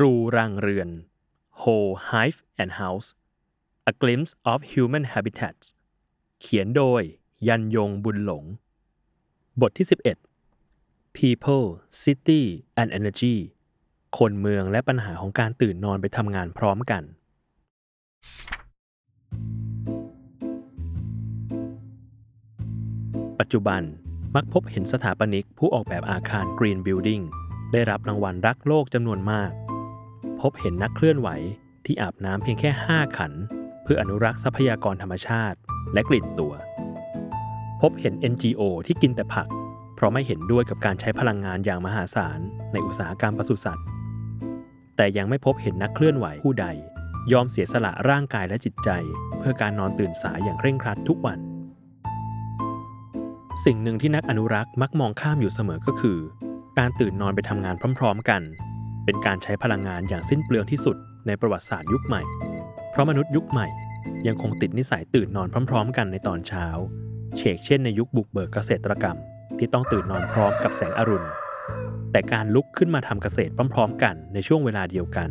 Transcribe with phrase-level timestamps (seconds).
[0.00, 0.88] รูรังเรือน
[1.62, 3.08] Whole Hive and House
[3.90, 5.66] A Glimpse of Human Habitats
[6.40, 7.02] เขียนโดย
[7.48, 8.44] ยันยงบุญหลง
[9.60, 9.86] บทที่
[10.50, 11.66] 11 People
[12.02, 12.42] City
[12.80, 13.36] and Energy
[14.18, 17.02] คนเมืองและปัญหาของการตื่นนอนไปทำงานพร้อมกัน
[23.38, 23.82] ปัจจุบัน
[24.34, 27.22] มักพบเห็นสถาปนิกผู้ออกแบบอาคาร Green Building
[27.72, 29.52] ได้รับรางวัลรักโลกจำนวนมาก
[30.40, 31.28] พบเห็นนักเคลื่อนไหว
[31.84, 33.32] ที่อาบน้ำเพียงแค่ 5 ขัน
[33.82, 35.58] เพื่ออนุรักษ์ทรัพยากรธรรมชาติ
[35.94, 36.52] และกลิ่นตัว
[37.82, 39.48] พบเห็น NGO ที่กินแต่ผัก
[39.94, 42.40] เพราะไม่เห็นด้วยกับการใช้พลังงานอย่างมหาศาล
[42.72, 43.86] ในอุตสาหกรรมปศุสัตว์
[44.96, 46.66] แต่ยังไม่พบเห็นนักเคลื่อนไหวผู้ใด
[47.32, 48.90] ยอมเสียสละร่างกายและจิตใจ
[49.38, 51.38] เพื่อการนอนตื่นสายอย่างเคร่งครัดทุกวัน
[53.64, 56.18] สิ่งหนึ่งที่นักอนุรักษ์มักมองข้ามอยู่เสมอก็คือ
[56.78, 58.42] การตื่นนอนไปทำงานพร้อม ๆ กัน
[59.06, 62.22] เป็นการใช้พลังงานอย่างสิ้นเปลืองที่สุดในประวัติศาสตร์ยุคใหม่
[62.90, 63.68] เพราะมนุษย์ยุคใหม่
[64.26, 66.66] ยังคงติดนิสัยตื่นนอนพร้อม ๆ กันในตอนเช้า
[67.36, 69.16] เชกเช่นในยุคบุกเบิกเกษตรกรรม
[69.58, 71.26] ที่ต้องตื่นนอนพร้อมกับแสงอรุณ
[72.12, 75.28] แต่การลุกขึ้นมาทำเกษตรพร้อม ๆ กันในช่วงเวลาเดียวกัน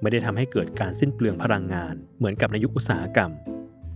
[0.00, 3.30] ไม่ได้ทำให้เกิดการสิ้นเปลืองพลังงานเหมือนกับในยุคอุตสาหกรรม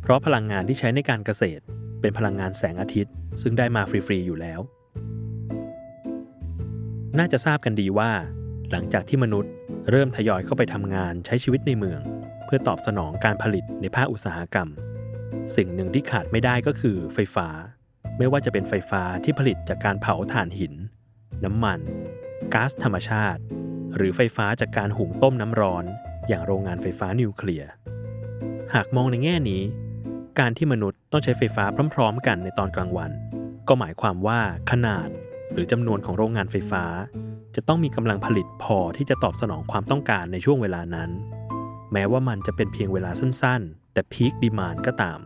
[0.03, 1.63] เพราะพลังงานที่ใช้ในการเกษตร
[2.01, 4.61] เป็นพลังงานแสงอาทิตย์ ซึ่งได้มาฟรีๆอยู่แล้ว
[7.19, 8.11] น่าจะทราบกันดีว่า
[8.71, 9.53] หลังจากที่มนุษย์
[9.91, 12.01] เริ่มทยอยเข้าไปทำงานใช้ชีวิตในเมือง
[12.45, 14.69] เพื่อตอบสนองการผลิตในภาคอุตสาหกรรม
[15.57, 17.49] สิ่งหนึ่งที่ขาดไม่ได้ก็คือไฟฟ้า
[18.19, 20.75] ไม่ว่าจะเป็นไฟฟ้าที่ผลิตจากการเผาถ่านหิน
[21.45, 21.81] น้ำมัน
[22.55, 23.41] ก๊าซธรรมชาติ
[23.97, 25.85] หรือไฟฟ้าจากการหุงต้มน้ำร้อน
[26.29, 27.71] อย่างโรงงานไฟฟ้านิวเคลียร์
[28.75, 29.63] หากมองในแง่นี้
[30.39, 31.65] การที่มนุษย์ต้องใช้ไฟฟ้า
[31.95, 33.11] พร้อม ๆ กันในตอนกลางวัน
[33.69, 35.09] ก็หมายความว่าขนาด
[35.53, 36.85] หรือจำนวนของโรงงานไฟฟ้า
[37.57, 41.11] จะต้องมีกำลังผลิตพอที่จะตอบสนองความต้องการในช่วงเวลานั้น
[41.93, 45.19] แม้ว่ามันจะเป็นเพียงเวลาสั้นๆ แต่พีคดีมานก็ตาม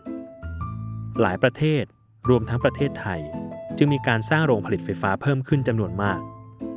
[1.20, 1.84] หลายประเทศ
[2.28, 3.20] รวมทั้งประเทศไทย
[3.76, 6.20] จึงมีการสร้างโรงผลิตไฟฟ้าเพิ่มขึ้นจำนวนมาก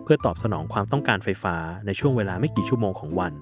[0.03, 3.33] เพื่อตอบสนองความต้องการไฟฟ้าในช่วงเวลาไม่กี่ชั่วโมงของวัน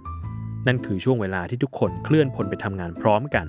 [0.68, 3.46] นั่นคือช่วงเวลาที่ทุกคนเคลื่อนพลไปทำงานพร้อมกัน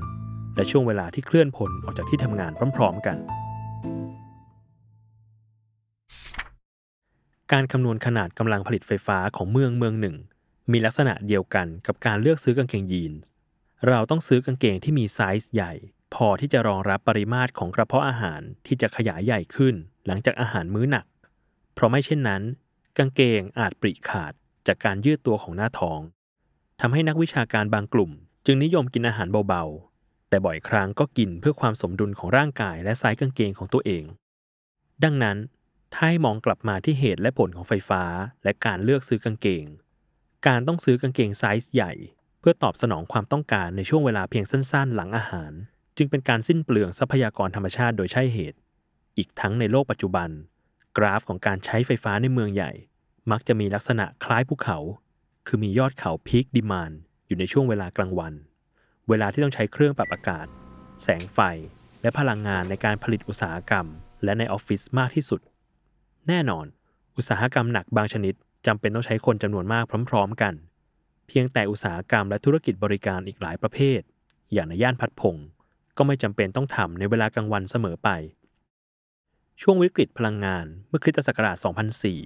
[0.56, 3.16] และช่วงเวลาที่เคลื่อนพลออกจากที่ทำงานพร้อม ๆ กัน
[7.54, 10.16] การคำนวณขนาดกำลังผลิตไฟฟ้าของเมืองเมืองหนึ่ง
[10.72, 13.12] มีลักษณะเดียวกันกับการเลือกซื้อกางเกงยีน
[13.88, 15.72] เราต้องซื้อกางเกงที่มีไซส์ใหญ่
[16.14, 19.74] พอที่จะรองรับปริมาตรของกระเพาะอาหารที่จะขยายใหญ่ขึ้น
[20.06, 21.06] หลังจากอาหารมื้อหนัก
[21.74, 22.42] เพราะไม่เช่นนั้น
[22.98, 24.32] กางเกงอาจปริขาด
[24.66, 26.00] จากการยืดตัวของหน้าท้อง
[26.80, 28.10] ทำให้นักวิชาการบางกลุ่ม
[28.46, 34.04] จึงนิยมกินอาหารเบาๆ แต่บ่อยครั้งก็กินเพื่อความสมดุลของร่างกายและไซส์กางเกงของตัวเอง
[35.04, 35.38] ดังนั้น
[35.92, 38.02] ถ้าให้มองกลับมาที่เหตุและผลของไฟฟ้า
[38.44, 39.64] และการเลือกซื้อกางเกง
[40.46, 41.92] การต้องซื้อกางเกงไซส์ใหญ่
[42.40, 45.52] เพื่อตอบสนองความต้องการในช่วงเวลาเพียงสั้น ๆ หลังอาหาร
[45.96, 48.58] จึงเป็นการสิ้นเปลืองทรัพยากรธรรมชาติโดยใช่เหตุ
[49.18, 50.28] อีกทั้งในโลกปัจจุบัน
[50.96, 52.72] กราฟของการใช้ไฟฟ้าในเมืองใหญ่
[53.30, 54.78] มักจะมีลักษณะคล้ายภูเขา
[55.46, 56.92] คือมียอดเขาพีคดิมาน
[57.26, 58.34] อยู่ในช่วงเวลากลางวัน
[59.08, 60.46] เวลาที่ต้องใช้เครื่องปรับอากาศ
[61.02, 61.38] แสงไฟ
[62.02, 63.86] และพลังงานในการผลิตอุตสาหกรรม
[64.24, 65.40] และในออฟฟิศมากที่สุด
[66.30, 66.66] แน่นอน
[67.16, 68.34] อุตสาหกรรมหนักบางชนิด
[68.66, 70.54] จำเป็นต้องใช้คนจำนวนมากพร้อม ๆ กัน
[71.26, 74.00] เพียงแต่อุตสาหกรรมและธุรกิจบริการอีกหลายประเภท
[74.52, 75.36] อย่างในย่านพัดพง
[75.96, 78.08] ก็ไม่จำเป็นต้องทำในเวลากลางวันเสมอไป
[79.62, 81.56] ช่วงวิกฤตพลังงานเมื่อคริสตศักราช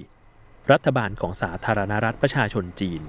[0.00, 3.02] 2004 รัฐบาลของสาธารณรัฐประชาชนจีน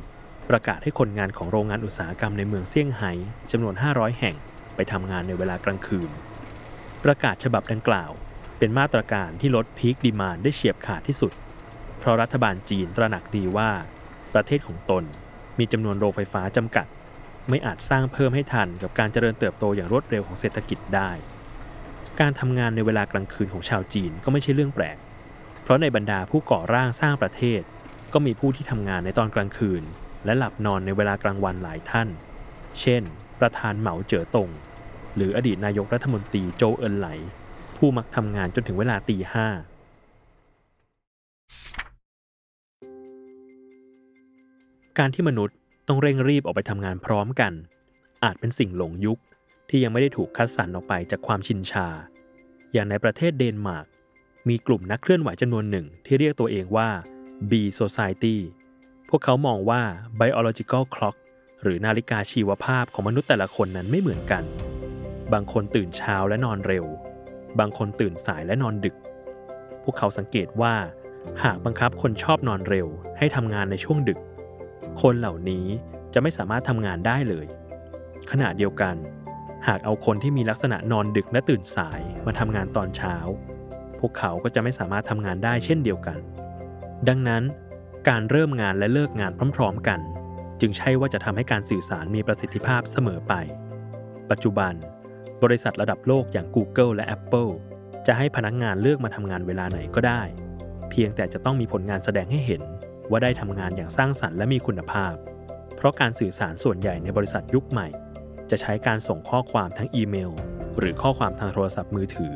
[0.50, 3.12] ประกาศให้คนงานของโรงงานอุตสาหกรรมในเมืองเซี่ยงไฮ้
[3.52, 4.36] จำนวน 500 แห่ง
[4.76, 6.10] ไปทำงานในเวลากลางคืน
[7.04, 8.12] ประกาศฉบับดังกล่าว
[8.58, 11.32] เป็นมาตรการที่ลดพีคดีมานได้เฉียบขาดที่สุด
[12.00, 13.70] เพราะรัฐบาลจีนตระหนักดีว่า
[14.34, 15.04] ประเทศของตน
[15.60, 16.88] มีจำนวนโรงไฟฟ้าจำกัด
[17.50, 21.12] ไม่อาจสร้างเพิ่มให้ทันกับการเจริญเติบโตอย่างรวดเร็วของเศรษฐกิจได้
[22.20, 24.98] การทำงานในเวลากลางคืนของชาวจีนก็ไม่ใช่เรื่องแปลก
[25.62, 27.62] เพราะในบรรดาผู้ก่อร่างสร้างประเทศ
[28.14, 29.84] ก็มีผู้ที่ทำงานในตอนกลางคืน
[30.26, 32.08] และหลับนอนในเวลากลางวันหลายท่าน
[32.82, 33.04] เช่น
[33.40, 34.50] ประธานเหมาเจ๋อตง
[35.16, 37.08] หรืออดีตนายกรัฐมนตรีโจเอินไหล
[37.78, 39.48] ผู้มักทำงานจนถึงเวลาตีห้า
[44.98, 45.58] การที่มนุษย์
[45.88, 47.54] ต้องเร่งรีบออกไปทำงานพร้อมกัน
[48.24, 49.20] อาจเป็นสิ่งหลงยุค
[49.70, 51.88] ที่ยังไม่ได้ถูกคัดสรรออกไปจากความชินชา
[52.74, 53.86] อย่างในประเทศเดนมาร์ก
[54.50, 56.90] มีกลุ่มนักเคลื่อนไหวจำนวนหนึ่งที่เรียกตัวเองว่า
[57.50, 58.38] B Society
[59.10, 59.82] พวกเขามองว่า
[60.20, 61.16] biological clock
[61.64, 64.44] หรือนาฬิกาชีวภาพของมนุษย์แต่ละคนนั้นไม่เหมือนกัน
[65.34, 66.86] บางคนตื่นเช้าและนอนเร็ว
[67.60, 68.96] บางคนตื่นสายและนอนดึก
[69.84, 70.74] พวกเขาสังเกตว่า
[71.44, 72.88] หากบังคับคนชอบนอนเร็ว
[73.18, 74.20] ให้ทำงานในช่วงดึก
[75.02, 75.66] คนเหล่านี้
[76.14, 77.46] จะไม่สามารถทำงานได้เลย
[78.32, 78.96] ขณะเดียวกัน
[79.68, 83.16] หากเอาคนที่มีลักษณะนอนดึกและตื่นสายมาทำงานตอนเช้า
[84.00, 86.20] พวกเขาก็จะไม่สามารถทำงานได้เช่นเดียวกัน
[87.08, 87.44] ดังนั้น
[88.10, 90.00] การเริ่มงานและเลิกงานพร้อม ๆ กัน
[90.62, 93.34] จึงใช่ว่าจะทำให้การสื่อสารมีประสิทธิภาพเสมอไป
[94.30, 94.74] ปัจจุบัน
[95.46, 97.52] บริษัทระดับโลกอย่าง Google และ Apple
[98.08, 100.22] จะให้พนักงานเลือกมาทำงานเวลาไหนก็ได้
[100.90, 102.62] เพียงแต่จะต้องมีผลงานแสดงให้เห็น
[103.10, 105.14] ว่าได้ทำงานอย่างสร้างสรรค์และมีคุณภาพ
[105.76, 107.88] เพราะการสื่อสารส่วนใหญ่ในบริษัทยุคใหม่
[108.50, 110.32] จะใช้การส่งข้อความทั้งอีเมล
[110.80, 112.36] หรือข้อความทางโทรศัพท์มือถือ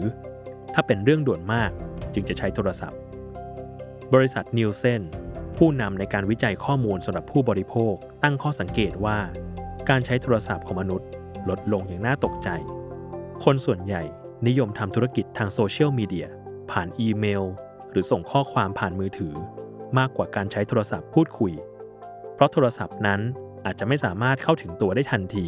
[0.74, 1.72] ถ้าเป็นเรื่องด่วนมาก
[2.14, 3.00] จึงจะใช้โทรศัพท์
[4.14, 5.02] บริษัทนิวเซน
[5.58, 9.18] ผู้นำในการวิจัยข้อมูลสำหรับผู้บริโภคตั้งข้อสังเกตว่า
[9.90, 11.08] การใช้โทรศัพท์ของมนุษย์
[11.50, 12.50] ลดลงอย่างน่าตกใจ
[13.46, 14.04] คนส่วนใหญ่
[14.48, 16.28] นิยมทำธุรกิจทางโซเชียลมีเดีย
[16.72, 17.44] ผ่านอีเมล
[17.92, 19.36] หรือส่งข้อความผ่านมือถือ
[19.98, 21.54] มากกว่าการใช้โทรศัพท์พูดคุย
[22.34, 23.22] เพราะโทรศัพท์นั้น
[23.66, 25.48] อาจจะไม่สามารถเข้าถึงตัวได้ทันที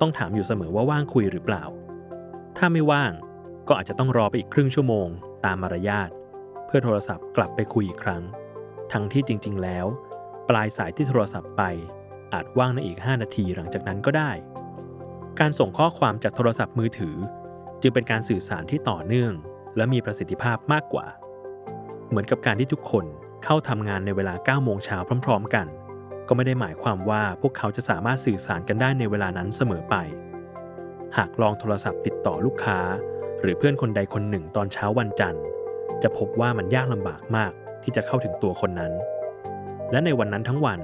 [0.00, 1.64] ต้องถามอยู่เสมอว่าว่างคุยหรือเปล่า
[2.56, 3.12] ถ้าไม่ว่าง
[3.68, 5.08] ก็อาจจะต้องรอไปอีกครึ่งชั่วโมง
[5.44, 6.10] ตามมารยาท
[6.66, 8.22] เพื่อโทรศัพท์กลับไปคุยอีกครั้ง
[8.92, 9.86] ทั้งที่จริง ๆ แล้ว
[10.48, 11.62] ปลายสายที่โทรศัพท์ไป
[12.32, 14.30] อาจว่างในอีก 5 นาทีหลังจากนั้นก็ได้
[15.40, 17.16] การส่งข้อความจากโทรศัพท์มือถือ
[17.80, 19.32] จึงเป็นการสื่อสารที่ต่อเนื่อง
[19.76, 21.06] และมีประสิทธิภาพมากกว่า
[22.08, 23.04] เหมือนกับการที่ทุกคน
[23.44, 25.66] เข้าทำงานในเวลา9โมงเช้าพร้อม ๆ กัน
[26.28, 29.94] ก็ไม่ได้หมายความว่าพวกเขาจะสามารถสื่อสารกันได้ในเวลานั้นเสมอไป
[31.16, 32.78] หากลองโทรศัพท์ติดต่อลูกค้า
[33.40, 35.44] หรือเพื่อนคนใดคนหนึ่งตอนเช้าวันจันทร์
[36.02, 37.52] จะพบว่ามันยากลำบากมาก
[37.82, 38.92] ที่จะเข้าถึงตัวคนนั้น
[39.90, 40.80] และในวันนั้นทั้งวัน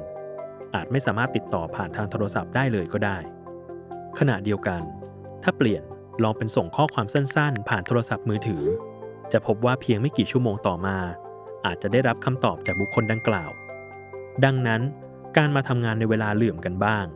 [0.75, 3.19] อาจไม่สามารถติดต่อผ่านทางโทรศัพท์ได้เลยก็ได้
[4.19, 4.82] ขณะเดียวกัน
[5.43, 5.82] ถ้าเปลี่ยน
[6.23, 8.62] ลองเป็นส่งข้อความสั้นๆ ผ่านโทรศัพท์มือถือ
[9.32, 10.99] จะพบว่าเพียงไม่กี่ชั่วโมงต่อมา
[11.67, 13.50] อาจจะได้รับคำตอบจากบุคคลดังกล่าว
[14.44, 14.82] ดังนั้น
[15.37, 17.06] การมาทำงานในเวลาเหลื่อมกันบ้าง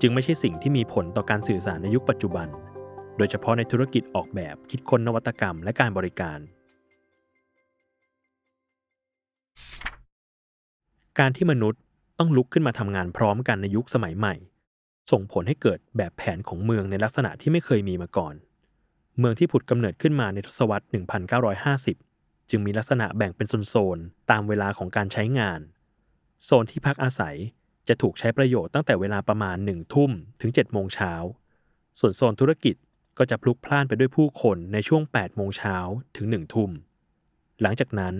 [0.00, 2.48] จึงไม่ใช่สิ่งที่มีผลต่อการสื่อสารในยุคปัจจุบัน
[3.16, 6.38] โดยเฉพาะในธุรกิจออกแบบคิดค้นนวัตกรรมและการบริการ
[11.18, 11.80] การที่มนุษย์
[12.18, 14.34] ต้องลุกขึ้นมาทำงานพร้อมกันในยุคสมัยใหม่
[15.12, 18.34] ส่งผลให้เกิดแบบแผนของเมืองในลักษณะที่ไม่เคยมีมาก่อน
[19.18, 20.86] เมืองที่ผุดกำเนิดขึ้นมาในทศวรรษ
[21.86, 25.60] 1950 จึงมีลักษณะแบ่งเป็นโซนๆ ตามเวลาของการใช้งาน
[26.44, 27.36] โซนที่พักอาศัย
[27.88, 30.10] จะถูกใช้ประโยชน์ตั้งแต่เวลาประมาณ 1 ทุ่ม
[30.40, 31.12] ถึง 7 โมงเช้า
[31.98, 32.76] ส่วนโซนธุรกิจ
[33.18, 35.76] ก็จะพลุกพล่านไปด้วยผู้คนในช่วง 8 โมงเช้า
[36.16, 36.70] ถึง 1 ทุ่ม
[37.60, 38.14] หลังจากนั้น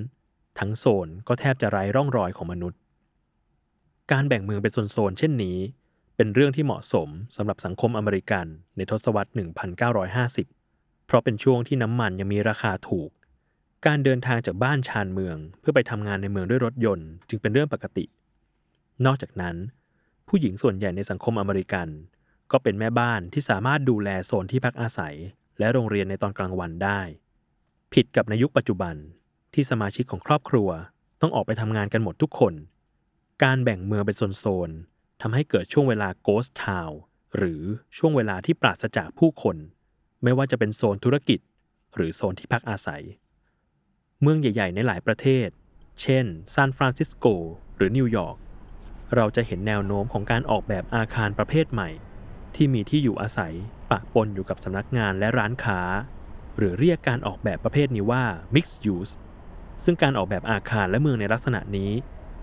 [0.58, 2.78] ทั้งโซนก็แทบจะไร้ร่องรอยของมนุษย์
[4.12, 5.58] การแบ่งเมืองเป็นโซนๆเช่นนี้
[6.16, 9.30] เป็นเรื่องที่เหมาะสมสำหรับสังคมอเมริกันในทศวรรษ
[10.18, 13.10] 1950 เพราะเป็นช่วงที่น้ำมันยังมีราคาถูก
[13.86, 18.04] การเดินทางจากบ้านชานเมือง เพื่อไปทำงานในเมืองด้วยรถยนต์ จึงเป็นเรื่องปกติ
[19.06, 19.56] นอกจากนั้น
[20.28, 21.88] ผู้หญิงส่วนใหญ่ในสังคมอเมริกัน
[22.50, 25.14] ก็เป็นแม่บ้านที่สามารถดูแลโซนที่พักอาศัย
[25.58, 27.00] และโรงเรียนในตอนกลางวันได้
[27.94, 28.94] ผิดกับในยุคปัจจุบัน
[29.54, 30.68] ที่สมาชิกของครอบครัว
[31.20, 32.54] ต้องออกไปทำงานกันหมดทุกคน
[33.44, 34.91] การแบ่งเมืองเป็นโซนๆ
[35.24, 36.92] ทำให้เกิดช่วงเวลา Ghost Town
[37.36, 37.62] หรือ
[37.96, 39.56] ช่วงเวลาที่ปราศจากผู้คน
[40.22, 41.40] ไม่ว่าจะเป็นโซนธุรกิจ
[41.94, 43.02] หรือโซนที่พักอาศัย
[44.20, 45.48] เมืองใหญ่ ๆ ในหลายประเทศ
[46.02, 46.24] เช่น
[46.54, 47.26] ซานฟรานซิสโก
[47.76, 48.36] หรือนิวยอร์ก
[49.14, 51.90] เราจะเห็นแนวโน้มของการออกแบบอาคารประเภทใหม่
[52.54, 53.52] ที่มีที่อยู่อาศัย
[53.90, 55.80] ปะปนอยู่กับสำนักงานและร้านค้า
[56.56, 58.24] หรือเรียกการออกแบบประเภทนี้ว่า
[58.54, 59.12] mixed use
[59.84, 61.90] ซึ่งการออกแบบอาคารและเมืองในลักษณะนี้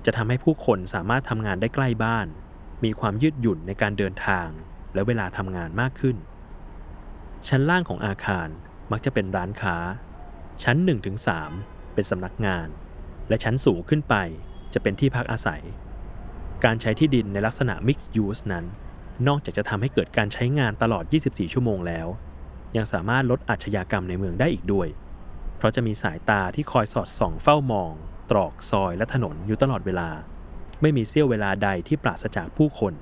[0.06, 2.28] จะทำให้ผู้คนสามารถทำงานได้ใกล้บ้าน
[2.84, 4.48] มีความยืดหยุ่นในการเดินทาง
[4.94, 6.18] และเวลาทำงานมากขึ้น
[7.48, 8.48] ชั้นล่างของอาคาร
[8.92, 9.76] มักจะเป็นร้านค้า
[10.64, 10.78] ชั้น
[11.36, 12.68] 1-3 เป็นสำนักงาน
[13.30, 14.16] และชั้นสูงขึ้นไป
[14.74, 15.62] จะเป็นที่พักอาศัย
[16.66, 18.66] การใช้ที่ดินในลักษณะ mixed use นั้น
[19.28, 22.08] นอกจากจะทำให้เกิดการใช้งานตลอด 24 ชั่วโมงแล้ว
[22.78, 24.88] ยังสามารถลดอาชญากรรมในเมืองได้อีกด้วย
[25.58, 27.94] เพราะจะมีสายตาที่คอยสอดส่องเฝ้ามอง
[28.32, 30.10] ตรอกซอยและถนนอยู่ตลอดเวลา
[30.82, 32.94] ไม่มีเสี้ยวเวลาใดที่ปราศจากผู้คน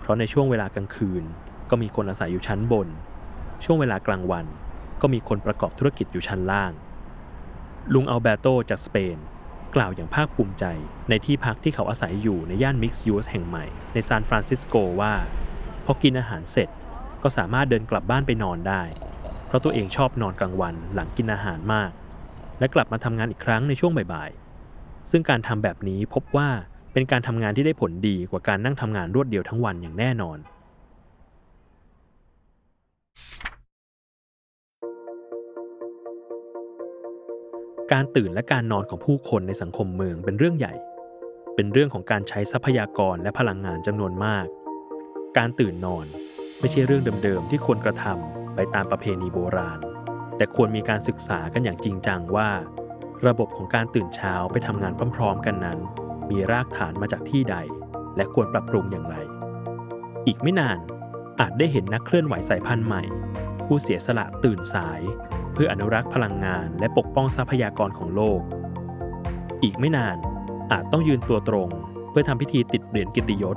[0.00, 1.24] เพราะในช่วงเวลากลางคืน
[1.70, 2.88] ก็มีคนอาศัยอยู่ชั้นบน
[3.64, 4.46] ช่วงเวลากลางวัน
[5.00, 6.72] ก็มีคนประกอบธุรกิจอยู่ชั้นล่าง
[7.92, 9.18] ลุงอัลเบโตจากสเปน
[9.74, 10.64] กล่าวอย่างภาคภูมิใจ
[11.08, 15.12] ในที่พักที่เขาอาศัยอยู่ในย่าน mixed-use แห่งใหม่ในซานฟรานซิสโกว่า
[15.84, 16.68] พอกินอาหารเสร็จ
[17.22, 18.82] ก็สามารถเดินกลับบ้านไปนอนได้
[19.46, 21.90] เพราะตัวเองชอบนอนกลางวันหลังกินอาหารมาก
[22.58, 26.48] และกลับมาทำงานอีกครั้งในช่วงบ่ายๆซึ่งการทำแบบนี้พบว่า
[26.94, 30.38] เป็นการทำงานที่ได้ผลดีกว่าการนั่งทำงานรวดเดียวทั้งวันอย่างแน่นอน
[37.92, 40.74] การตื่นและการนอนของผู้คนในสังคมเมืองเป็นเรื่องใหญ่
[41.54, 44.46] เป็นเรื่องของการใช้ทรัพยากรและพลังงานจำนวนมาก
[45.38, 46.06] การตื่นนอน
[46.60, 49.78] ไม่ใช่เรื่องเดิมๆที่ควรกระทำไปตามประเพณีโบราณ
[50.36, 52.50] แต่ควรมีการศึกษากันอย่างจริงจังว่า
[53.26, 55.78] ระบบของการตื่นเช้าไปทำงานพร้อม ๆ กันนั้น
[56.30, 57.56] มีรากฐานมาจากที่ใด
[58.16, 59.16] และควรปรับปรุงอย่างไร
[60.26, 60.78] อีกไม่นาน
[61.40, 63.02] อาจได้เห็นนักเคลื่อนไหวสายพันธุ์ใหม่
[63.66, 65.00] ผู้เสียสละตื่นสาย
[65.52, 68.40] เพื่ออนุรักษ์พลังงานและปกป้องทรัพยากรของโลก
[69.62, 70.16] อีกไม่นาน
[70.72, 71.68] อาจต้องยืนตัวตรง
[72.10, 73.56] เพื่อทำพิธีติดเหรียญกิติยศ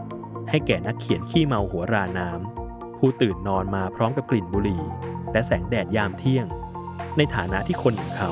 [0.50, 4.84] ให้แก่นักเขียนขี้เมาหัวราน้ำผู้ตื่นนอนมาพร้อมกับกลิ่นบุหรี่
[5.32, 6.46] และแสงแดดยามเที่ยง
[7.18, 8.32] ในฐานะที่คนอย่างเขา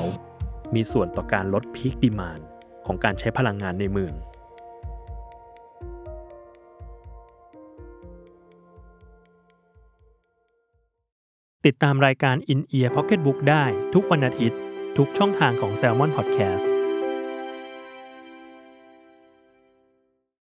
[0.74, 2.40] มีส่วนต่อการลดพีคดีมาน
[2.86, 4.14] ของการใช้พลังงานในเมือง
[11.66, 13.64] ติดตามรายการ In Ear Pocketbook ได้
[13.94, 14.58] ทุกวันอาทิตย์
[14.96, 16.75] ทุกช่องทางของ Salmon Podcast